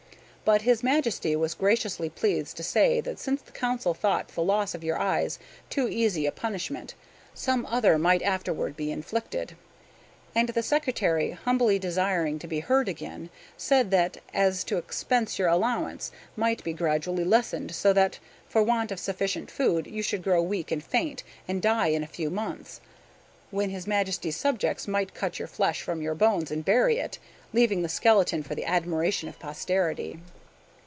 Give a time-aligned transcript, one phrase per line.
[0.43, 4.75] But his Majesty was graciously pleased to say that since the council thought the loss
[4.75, 5.39] of your eyes
[5.69, 6.93] too easy a punishment,
[7.33, 9.55] some other might afterward be inflicted.
[10.35, 15.47] And the secretary, humbly desiring to be heard again, said that as to expense your
[15.47, 20.41] allowance might be gradually lessened, so that, for want of sufficient food you should grow
[20.41, 22.81] weak and faint, and die in a few months,
[23.51, 27.19] when his Majesty's subjects might cut your flesh from your bones and bury it,
[27.53, 30.19] leaving the skeleton for the admiration of posterity.